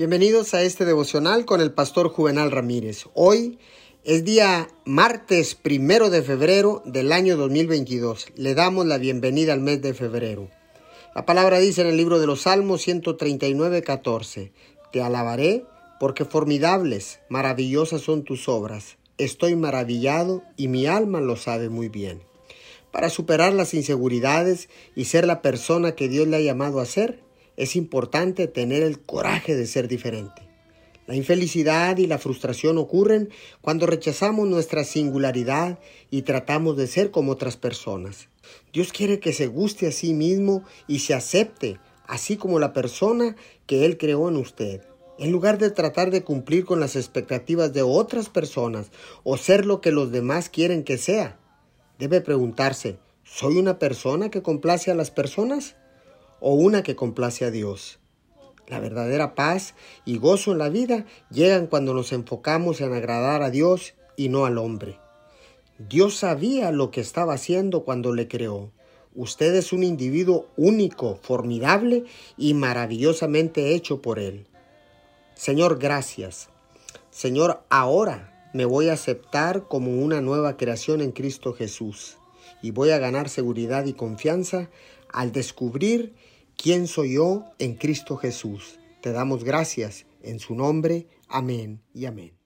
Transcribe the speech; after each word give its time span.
Bienvenidos 0.00 0.54
a 0.54 0.62
este 0.62 0.86
devocional 0.86 1.44
con 1.44 1.60
el 1.60 1.74
pastor 1.74 2.08
Juvenal 2.08 2.50
Ramírez. 2.50 3.04
Hoy 3.12 3.58
es 4.02 4.24
día 4.24 4.66
martes 4.86 5.54
primero 5.54 6.08
de 6.08 6.22
febrero 6.22 6.80
del 6.86 7.12
año 7.12 7.36
2022. 7.36 8.28
Le 8.34 8.54
damos 8.54 8.86
la 8.86 8.96
bienvenida 8.96 9.52
al 9.52 9.60
mes 9.60 9.82
de 9.82 9.92
febrero. 9.92 10.48
La 11.14 11.26
palabra 11.26 11.58
dice 11.58 11.82
en 11.82 11.88
el 11.88 11.98
libro 11.98 12.18
de 12.18 12.26
los 12.26 12.40
Salmos 12.40 12.80
139, 12.80 13.82
14. 13.82 14.52
Te 14.90 15.02
alabaré 15.02 15.66
porque 15.98 16.24
formidables, 16.24 17.20
maravillosas 17.28 18.00
son 18.00 18.24
tus 18.24 18.48
obras. 18.48 18.96
Estoy 19.18 19.54
maravillado 19.54 20.42
y 20.56 20.68
mi 20.68 20.86
alma 20.86 21.20
lo 21.20 21.36
sabe 21.36 21.68
muy 21.68 21.90
bien. 21.90 22.22
Para 22.90 23.10
superar 23.10 23.52
las 23.52 23.74
inseguridades 23.74 24.70
y 24.96 25.04
ser 25.04 25.26
la 25.26 25.42
persona 25.42 25.92
que 25.92 26.08
Dios 26.08 26.26
le 26.26 26.38
ha 26.38 26.40
llamado 26.40 26.80
a 26.80 26.86
ser, 26.86 27.20
es 27.56 27.76
importante 27.76 28.46
tener 28.46 28.82
el 28.82 29.00
coraje 29.00 29.56
de 29.56 29.66
ser 29.66 29.88
diferente. 29.88 30.50
La 31.10 31.16
infelicidad 31.16 31.96
y 31.96 32.06
la 32.06 32.18
frustración 32.18 32.78
ocurren 32.78 33.30
cuando 33.60 33.86
rechazamos 33.86 34.46
nuestra 34.46 34.84
singularidad 34.84 35.80
y 36.08 36.22
tratamos 36.22 36.76
de 36.76 36.86
ser 36.86 37.10
como 37.10 37.32
otras 37.32 37.56
personas. 37.56 38.28
Dios 38.72 38.92
quiere 38.92 39.18
que 39.18 39.32
se 39.32 39.48
guste 39.48 39.88
a 39.88 39.92
sí 39.92 40.14
mismo 40.14 40.62
y 40.86 41.00
se 41.00 41.14
acepte, 41.14 41.80
así 42.06 42.36
como 42.36 42.60
la 42.60 42.72
persona 42.72 43.34
que 43.66 43.86
Él 43.86 43.98
creó 43.98 44.28
en 44.28 44.36
usted. 44.36 44.82
En 45.18 45.32
lugar 45.32 45.58
de 45.58 45.70
tratar 45.70 46.12
de 46.12 46.22
cumplir 46.22 46.64
con 46.64 46.78
las 46.78 46.94
expectativas 46.94 47.72
de 47.72 47.82
otras 47.82 48.28
personas 48.28 48.92
o 49.24 49.36
ser 49.36 49.66
lo 49.66 49.80
que 49.80 49.90
los 49.90 50.12
demás 50.12 50.48
quieren 50.48 50.84
que 50.84 50.96
sea, 50.96 51.40
debe 51.98 52.20
preguntarse, 52.20 52.98
¿soy 53.24 53.58
una 53.58 53.80
persona 53.80 54.30
que 54.30 54.42
complace 54.42 54.92
a 54.92 54.94
las 54.94 55.10
personas? 55.10 55.74
O 56.40 56.54
una 56.54 56.82
que 56.82 56.96
complace 56.96 57.44
a 57.44 57.50
Dios. 57.50 57.98
La 58.68 58.80
verdadera 58.80 59.34
paz 59.34 59.74
y 60.04 60.18
gozo 60.18 60.52
en 60.52 60.58
la 60.58 60.68
vida 60.68 61.04
llegan 61.30 61.66
cuando 61.66 61.92
nos 61.92 62.12
enfocamos 62.12 62.80
en 62.80 62.92
agradar 62.92 63.42
a 63.42 63.50
Dios 63.50 63.94
y 64.16 64.28
no 64.28 64.46
al 64.46 64.58
hombre. 64.58 64.98
Dios 65.88 66.16
sabía 66.16 66.70
lo 66.70 66.90
que 66.90 67.00
estaba 67.00 67.34
haciendo 67.34 67.84
cuando 67.84 68.14
le 68.14 68.28
creó. 68.28 68.70
Usted 69.14 69.54
es 69.54 69.72
un 69.72 69.82
individuo 69.82 70.46
único, 70.56 71.18
formidable 71.20 72.04
y 72.36 72.54
maravillosamente 72.54 73.74
hecho 73.74 74.00
por 74.00 74.18
Él. 74.18 74.46
Señor, 75.34 75.78
gracias. 75.78 76.48
Señor, 77.10 77.62
ahora 77.70 78.50
me 78.52 78.66
voy 78.66 78.88
a 78.88 78.92
aceptar 78.92 79.66
como 79.66 80.00
una 80.02 80.20
nueva 80.20 80.56
creación 80.56 81.00
en 81.00 81.10
Cristo 81.10 81.54
Jesús 81.54 82.18
y 82.62 82.70
voy 82.70 82.90
a 82.90 82.98
ganar 82.98 83.28
seguridad 83.28 83.86
y 83.86 83.94
confianza 83.94 84.70
al 85.12 85.32
descubrir 85.32 86.14
quién 86.60 86.86
soy 86.86 87.14
yo 87.14 87.44
en 87.58 87.74
Cristo 87.74 88.16
Jesús. 88.16 88.78
Te 89.00 89.12
damos 89.12 89.44
gracias 89.44 90.06
en 90.22 90.38
su 90.38 90.54
nombre. 90.54 91.06
Amén 91.28 91.80
y 91.94 92.04
amén. 92.04 92.39